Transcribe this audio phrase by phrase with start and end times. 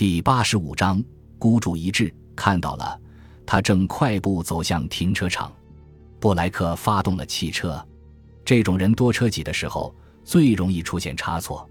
[0.00, 1.04] 第八十五章
[1.38, 2.10] 孤注一掷。
[2.34, 2.98] 看到了，
[3.44, 5.52] 他正快步走向停车场。
[6.18, 7.86] 布莱克发动了汽车。
[8.42, 9.94] 这种人多车挤的时候
[10.24, 11.68] 最容易出现差错。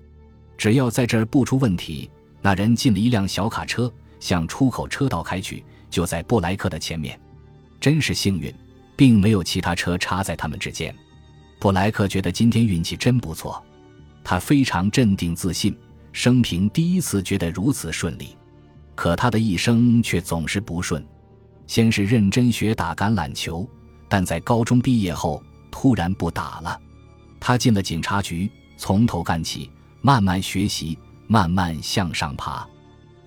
[0.60, 2.07] 只要在这儿不出问题，
[2.39, 7.20] 那人进了一辆小卡车，向出口车道开去，就在布莱克的前面。
[7.82, 8.54] 真是幸运，
[8.96, 10.96] 并没有其他车插在他们之间。
[11.57, 13.59] 布莱克觉得今天运气真不错。
[14.23, 15.75] 他非常镇定自信，
[16.12, 18.36] 生平第一次觉得如此顺利。
[18.96, 21.06] 可他的一生却总是不顺。
[21.68, 23.70] 先是认真学打橄榄球，
[24.07, 26.82] 但在高中毕业后突然不打了。
[27.39, 29.69] 他进了警察局，从头干起，
[30.02, 30.97] 慢慢学习，
[31.28, 32.67] 慢慢向上爬。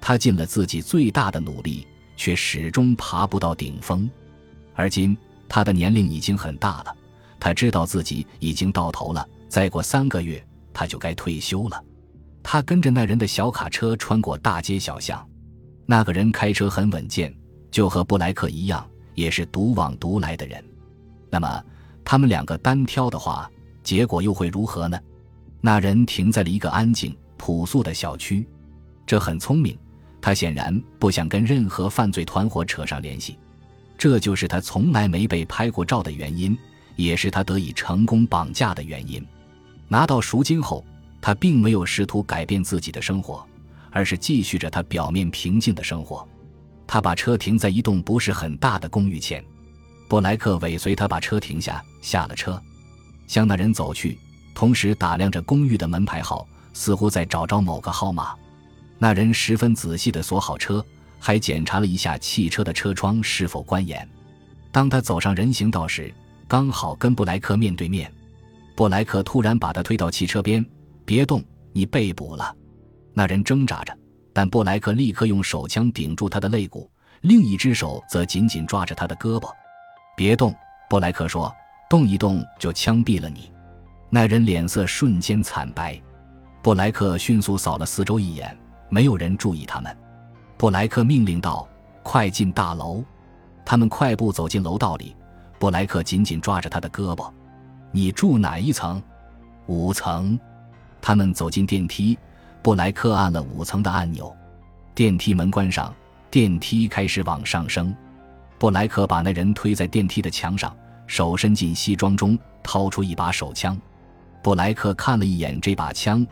[0.00, 1.86] 他尽了自己最大的努力，
[2.16, 4.10] 却始终爬不到顶峰。
[4.74, 5.16] 而今
[5.48, 6.94] 他的年龄已经很大了，
[7.38, 9.24] 他知道自己已经到头了。
[9.48, 10.44] 再过三个月，
[10.74, 11.80] 他就该退休了。
[12.42, 15.26] 他跟着那人的小卡车穿过大街小巷。
[15.86, 17.34] 那个人开车很稳健，
[17.70, 20.62] 就和布莱克一样，也是独往独来的人。
[21.30, 21.64] 那么，
[22.04, 23.50] 他们两个单挑的话，
[23.82, 24.98] 结果又会如何呢？
[25.60, 28.46] 那人停在了一个安静、朴素的小区，
[29.06, 29.78] 这很聪明。
[30.20, 33.38] 他显然不想跟任何犯罪团伙扯上联系，
[33.98, 36.56] 这就是他从来没被拍过照的原因，
[36.94, 39.24] 也是他得以成功绑架的原因。
[39.88, 40.84] 拿到赎金后，
[41.22, 43.42] 他并没有试图改变自己的生活。
[43.94, 46.26] 而是继续着他表面平静的生活。
[46.86, 49.44] 他把车停在一栋不是很大的公寓前，
[50.08, 52.58] 布莱克尾随他把车停下，下了车，
[53.26, 54.18] 向那人走去，
[54.54, 58.34] 同时打量着公寓的门牌号，似乎在找着某个号码。
[58.98, 60.82] 那人十分仔细地锁好车，
[61.18, 64.08] 还检查了一下汽车的车窗是否关严。
[64.70, 66.10] 当他走上人行道时，
[66.48, 68.10] 刚好跟布莱克面对面。
[68.74, 70.64] 布莱克突然把他推到汽车边
[71.04, 72.54] ：“别动，你被捕了。”
[73.14, 73.96] 那人挣扎着，
[74.32, 76.90] 但布莱克立刻用手枪顶住他的肋骨，
[77.20, 79.50] 另一只手则紧紧抓着他的胳膊。
[80.16, 80.54] “别动！”
[80.88, 81.54] 布莱克说
[81.88, 83.52] ，“动一动就枪毙了你。”
[84.08, 86.00] 那人脸色瞬间惨白。
[86.62, 88.56] 布莱克迅速扫了四周一眼，
[88.88, 89.96] 没有人注意他们。
[90.56, 91.66] 布莱克命令道
[92.02, 93.02] ：“快进大楼！”
[93.64, 95.16] 他们快步走进楼道里，
[95.58, 97.30] 布莱克紧紧抓着他的胳膊。
[97.90, 99.02] “你住哪一层
[99.66, 100.38] ？”“五层。”
[101.02, 102.18] 他们走进电梯。
[102.62, 104.34] 布莱克按了五层的按钮，
[104.94, 105.92] 电梯门关上，
[106.30, 107.92] 电梯开始往上升。
[108.56, 110.74] 布莱克把那人推在电梯的墙上，
[111.08, 113.76] 手伸进西装中，掏出一把手枪。
[114.40, 116.24] 布莱克看了一眼这把枪，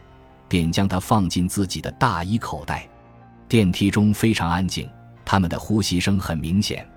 [0.48, 2.88] 便将它放进自己的大衣口袋。
[3.48, 4.88] 电梯中非常安静，
[5.24, 6.88] 他们的呼吸声很明显。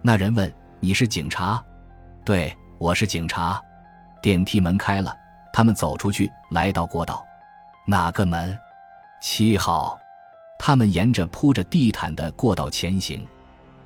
[0.00, 1.62] 那人问：“你是警察
[2.26, 3.62] ？”“对，我是警察。”
[4.20, 5.14] 电梯门开了，
[5.52, 7.24] 他们走出去，来到过道。
[7.84, 8.58] 哪个门？
[9.20, 9.98] 七号，
[10.58, 13.26] 他们沿着铺着地毯的过道前行。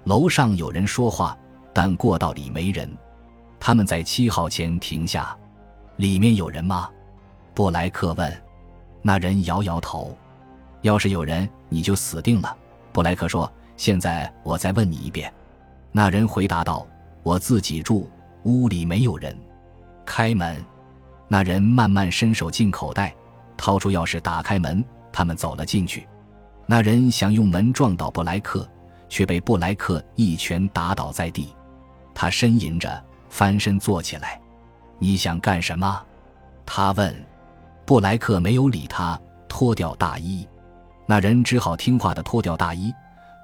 [0.04, 1.37] 楼上有人说话，
[1.72, 2.91] 但过道里没人。
[3.59, 5.37] 他们在七号前停下。
[5.97, 6.91] 里面有人吗？
[7.54, 8.43] 布莱克问。
[9.03, 10.16] 那人摇摇头。
[10.83, 12.56] 要是有人，你就死定了。
[12.93, 13.50] 布莱克说。
[13.77, 15.31] 现在我再问你一遍。
[15.93, 16.87] 那人回答道
[17.22, 18.09] ：“我自己住，
[18.44, 19.38] 屋里没有人。”
[20.06, 20.65] 开门。
[21.28, 23.14] 那人慢慢伸手进口袋，
[23.56, 24.84] 掏出钥匙，打开门。
[25.12, 26.06] 他们走了进去，
[26.66, 28.69] 那人想用门撞倒布莱克，
[29.09, 31.54] 却被布莱克一拳打倒在地。
[32.15, 34.38] 他呻吟着翻身坐起来。
[35.00, 36.03] “你想干什么？”
[36.66, 37.15] 他问。
[37.86, 40.47] 布莱克没有理他，脱掉大衣。
[41.06, 42.92] 那人只好听话的脱掉大衣。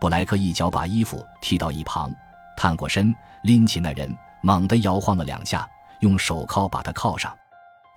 [0.00, 2.12] 布莱克一脚把衣服踢到一旁，
[2.56, 5.66] 探过身拎起那人，猛地摇晃了两下，
[6.00, 7.32] 用手铐把他铐上，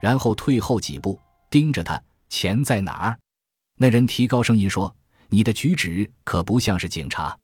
[0.06, 2.00] 然后退后几步，盯着他
[2.30, 3.18] ：“钱在哪儿？”
[3.76, 4.96] 那人提高声音说
[5.30, 7.36] ：“你的举止可不像是警察。”“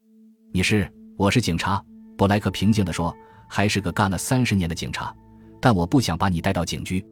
[0.54, 0.88] 你是？
[1.18, 1.84] 我是警察。”
[2.16, 3.12] 布莱克平静地说
[3.50, 5.12] ，“还是个干了三十年的警察，
[5.60, 7.04] 但我不想把你带到警局。”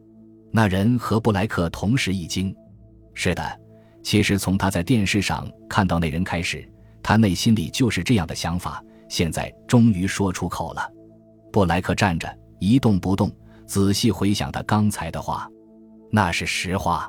[0.54, 2.54] 那人和布莱克同时一惊。
[3.12, 3.60] “是的，
[4.04, 6.64] 其实从他在电视上看到那人开始，
[7.02, 8.80] 他内心里就是这样的想法。
[9.08, 10.88] 现在终于说出口了。”
[11.50, 13.28] 布莱克站着一动不动，
[13.70, 15.48] 仔细回想他刚才的话，
[16.10, 17.08] 那是实话，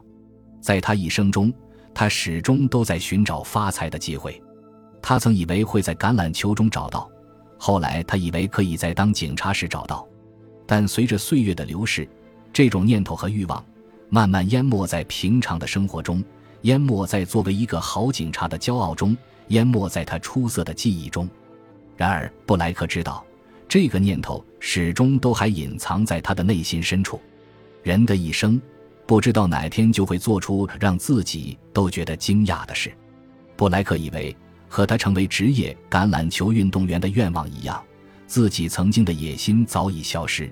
[0.61, 1.51] 在他一生中。
[1.91, 4.39] 他始终都在寻找发财的机会，
[5.01, 7.09] 他曾以为会在橄榄球中找到，
[7.57, 10.07] 后来他以为可以在当警察时找到，
[10.67, 12.07] 但随着岁月的流逝，
[12.53, 13.65] 这种念头和欲望
[14.07, 16.23] 慢慢淹没在平常的生活中，
[16.61, 19.17] 淹没在作为一个好警察的骄傲中，
[19.47, 21.27] 淹没在他出色的记忆中。
[21.97, 23.25] 然而，布莱克知道，
[23.67, 27.19] 这个念头始终都还隐藏在他的内心深处。
[27.83, 28.61] 人的一生。
[29.03, 32.93] 不知道哪天就会做出让自己都觉得惊讶的事。
[33.57, 34.33] 布莱克以为
[34.69, 37.83] 和他成为职业橄榄球运动员的愿望一样，
[38.25, 40.49] 自己曾经的野心早已消失。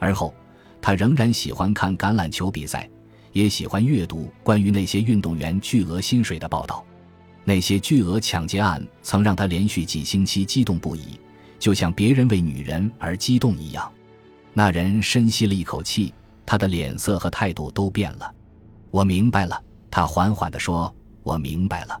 [0.00, 0.34] 而后，
[0.82, 2.90] 他仍然喜欢看橄榄球比赛，
[3.32, 6.84] 也喜欢阅读关于那些运动员巨额薪水的报道。
[7.44, 11.20] 那些巨额抢劫案曾让他连续几星期激动不已，
[11.64, 13.90] 就像别人为女人而激动一样。
[14.52, 16.12] 那人深吸了一口气，
[16.44, 18.30] 他的脸色和态度都变了。
[18.90, 19.58] 我明白了，
[19.90, 20.94] 他缓缓地说
[21.24, 21.98] ：“我明白了。”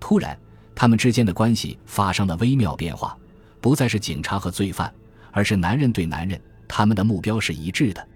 [0.00, 0.34] 突然，
[0.74, 3.14] 他们之间的关系发生了微妙变化，
[3.60, 4.90] 不再是警察和罪犯，
[5.32, 6.40] 而是男人对男人。
[6.66, 8.08] 他们的目标是一致的。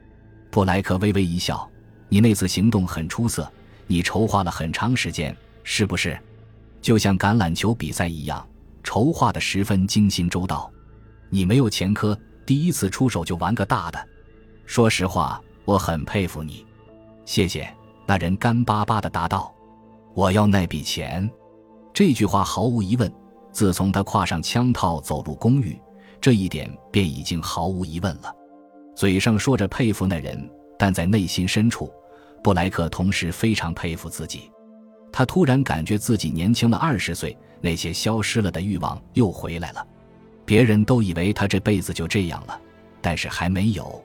[0.50, 1.70] 布莱克微微一笑
[2.08, 3.46] ：“你那次行动很出色，
[3.86, 6.18] 你筹划了很长时间，是不是？”
[6.80, 8.48] 就像橄榄球比赛一样，
[8.82, 10.72] 筹划的十分精心周到。
[11.30, 14.08] 你没有前科，第一次出手就玩个大的。
[14.66, 16.64] 说实话，我很佩服你。
[17.24, 17.68] 谢谢。
[18.06, 19.54] 那人干巴巴的答道
[20.14, 21.30] ：“我要那笔钱。”
[21.92, 23.12] 这句话毫无疑问，
[23.52, 25.78] 自从他挎上枪套走入公寓，
[26.20, 28.34] 这一点便已经毫无疑问了。
[28.96, 31.92] 嘴上说着佩服那人，但在内心深处，
[32.42, 34.50] 布莱克同时非常佩服自己。
[35.12, 39.86] 他突然感觉自己年轻了二十岁，那些消失了的欲望又回来了。
[40.48, 42.58] 别人都以为他这辈子就这样了，
[43.02, 44.02] 但是还没有。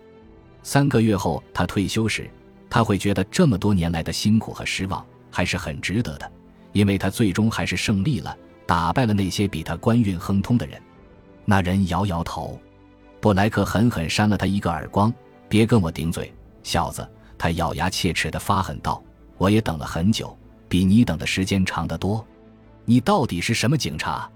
[0.61, 2.29] 三个月后他退休时，
[2.69, 6.29] 他会觉得这么多年来的辛苦和失望还是很值得的，
[6.73, 10.77] 因为他最终还是胜利了，打败了那些比他官运亨通的人。
[11.45, 12.59] 那人摇摇头，
[13.21, 15.13] 布莱克狠狠扇了他一个耳光
[15.47, 16.29] ：“别跟我顶嘴，
[16.61, 17.09] 小子！”
[17.39, 19.01] 他咬牙切齿地发狠道
[19.39, 20.37] ：“我也等了很久。”
[20.67, 22.25] 比你等的时间长得多，
[22.83, 24.29] 你到底是什么警察？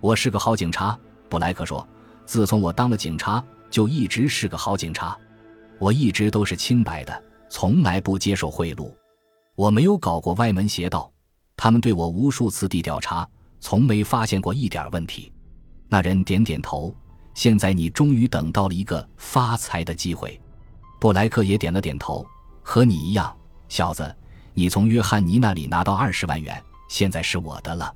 [0.00, 0.98] 我是个好警察，
[1.28, 1.86] 布莱克说。
[2.26, 5.14] 自从我当了警察，就一直是个好警察。
[5.78, 8.90] 我一直都是清白的，从来不接受贿赂，
[9.56, 11.12] 我没有搞过歪门邪道。
[11.54, 13.28] 他们对我无数次地调查，
[13.60, 15.30] 从没发现过一点问题。
[15.88, 16.94] 那人点点头。
[17.34, 20.40] 现在你终于等到了一个发财的机会。
[21.00, 22.24] 布莱克也点了点头，
[22.62, 23.36] 和你一样，
[23.68, 24.16] 小子。
[24.54, 27.92] 你从约翰尼那里拿到二十万元，现在是我的了。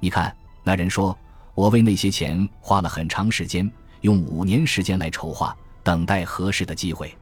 [0.00, 0.34] 你看，
[0.64, 1.16] 那人说，
[1.54, 3.70] 我为那些钱花了很长时间，
[4.00, 7.14] 用五年时间来筹划，等待合适的机会。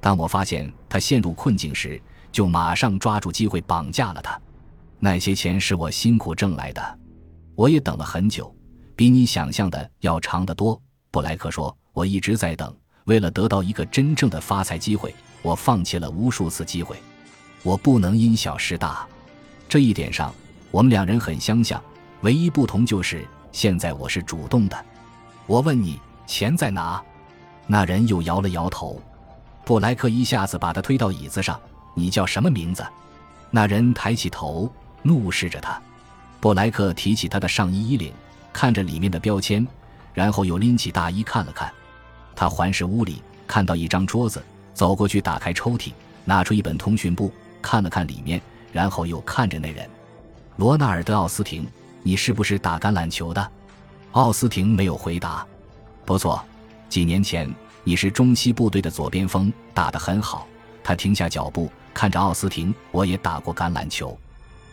[0.00, 2.00] 当我发现他陷入困境时，
[2.30, 4.40] 就马上抓住机会绑架了他。
[4.98, 6.98] 那些钱是我辛苦挣来的，
[7.54, 8.54] 我也等了很久，
[8.96, 10.80] 比你想象的要长得多。
[11.10, 12.74] 布莱克说，我一直在等，
[13.04, 16.96] 为了得到一个真正的发财机会，我放弃了无数次机会。
[17.62, 19.06] 我不能因小失大，
[19.68, 20.34] 这一点上
[20.70, 21.82] 我们两人很相像，
[22.22, 24.76] 唯一不同就是现在我是主动的。
[25.46, 27.00] 我问你钱在哪？
[27.68, 29.00] 那人又摇了摇头。
[29.64, 31.58] 布莱克一下子把他推到椅子上。
[31.94, 32.84] 你叫什么名字？
[33.52, 34.68] 那人抬起头，
[35.02, 35.80] 怒视着他。
[36.40, 38.12] 布莱克提起他的上衣衣领，
[38.52, 39.64] 看着里面的标签，
[40.12, 41.72] 然后又拎起大衣看了看。
[42.34, 44.42] 他环视屋里，看到一张桌子，
[44.74, 45.92] 走过去打开抽屉，
[46.24, 47.32] 拿出一本通讯簿。
[47.62, 48.42] 看了看里面，
[48.72, 49.88] 然后又看着那人，
[50.56, 51.64] 罗纳尔德·奥斯汀，
[52.06, 53.50] 你是不是打橄榄球的？
[54.12, 55.44] 奥斯汀没有回答。
[56.04, 56.44] 不错，
[56.90, 57.50] 几年前
[57.82, 60.46] 你是中西部队的左边锋，打得很好。
[60.82, 64.16] 他停下脚步，看着奥斯汀，我也打过橄榄球。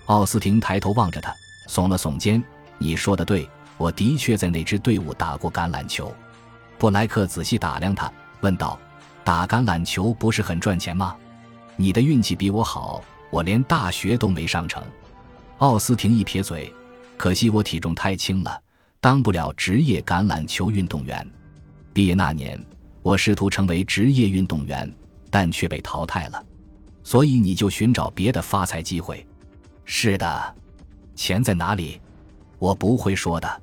[0.08, 1.34] 奥斯汀抬头望着他，
[1.70, 2.44] 耸了耸肩。
[2.78, 6.14] 你说的对，我的确在那支队伍打过橄榄球。
[6.78, 8.12] 布莱克仔细打量他，
[8.42, 8.78] 问道
[9.24, 11.16] ：“打橄榄球不是很赚钱吗？”
[11.78, 14.84] 你的运气比我好，我连大学都没上成。
[15.60, 16.74] 奥斯汀一撇嘴，
[17.22, 18.60] 可惜我体重太轻了，
[19.00, 21.24] 当不了职业橄榄球运动员。
[21.94, 22.60] 毕业那年，
[23.04, 24.92] 我试图成为职业运动员，
[25.30, 26.44] 但却被淘汰了。
[27.04, 29.24] 所以你就寻找别的发财机会。
[29.86, 30.56] 是的，
[31.14, 32.02] 钱在哪里？
[32.58, 33.62] 我不会说的，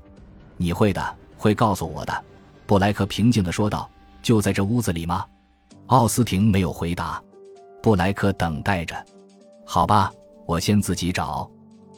[0.55, 2.23] 你会的，会告诉我的。
[2.65, 3.89] 布莱克平静地说道
[4.23, 5.25] ：“就在这屋子里吗？”
[5.87, 7.21] 奥斯汀没有回答。
[7.83, 8.95] 布莱克等待着，
[9.65, 10.09] 好吧，
[10.45, 11.51] 我先自己找。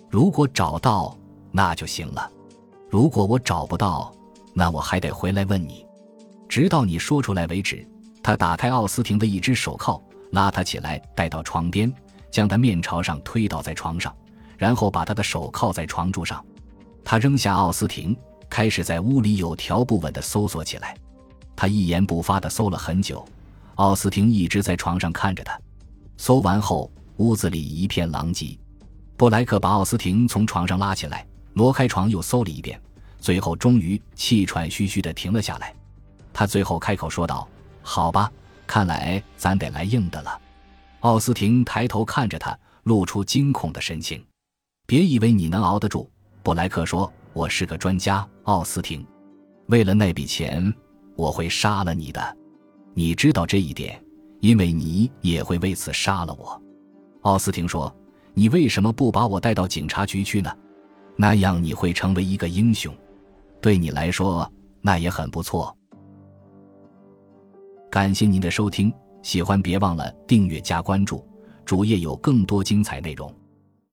[0.10, 1.16] 如果找到，
[1.52, 2.30] 那就行了；
[2.90, 4.14] 如果我找不到，
[4.54, 5.86] 那我还得回来问你，
[6.48, 7.88] 直到你说出来为止。
[8.24, 11.92] 他打开奥斯汀的一只手铐，拉他起来，带到床边，
[12.30, 14.16] 将他面朝上推倒在床上，
[14.58, 16.44] 然后把他的手铐在床柱上。
[17.04, 18.16] 他扔下奥斯汀，
[18.48, 20.96] 开始在屋里有条不紊地搜索起来。
[21.56, 23.26] 他一言不发地搜了很久，
[23.76, 25.60] 奥斯汀一直在床上看着他。
[26.18, 28.56] 搜完后，屋子里一片狼藉。
[29.18, 32.80] 布莱克把奥斯汀从床上拉起来，挪开床，又搜了一遍，
[33.20, 35.74] 最后终于气喘吁吁地停了下来。
[36.34, 37.48] 他最后开口说道
[37.84, 38.32] ：“好吧，
[38.66, 40.40] 看来咱得来硬的了。”
[41.02, 44.24] 奥斯汀抬头看着他，露出惊恐的神情。
[44.88, 46.10] 别以为你能熬得住。”
[46.44, 49.06] 布莱克说：“我是个专家，奥斯汀。
[49.68, 50.74] 为了那笔钱，
[51.16, 52.38] 我会杀了你的。
[52.94, 54.02] 你知道这一点，
[54.40, 56.62] 因为你也会为此杀了我。”
[57.24, 57.94] 奥斯汀说
[58.34, 60.52] ：“你为什么不把我带到警察局去呢？
[61.16, 62.94] 那样你会成为一个英雄。
[63.62, 64.52] 对你来说，
[64.82, 65.76] 那也很不错。”
[67.92, 71.26] 感谢您的收听，喜欢别忘了订阅加关注，
[71.66, 73.34] 主页有更多精彩内容。